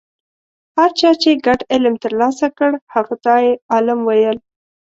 [0.77, 4.37] هر چا چې ګډ علم ترلاسه کړ هغه ته یې عالم ویل.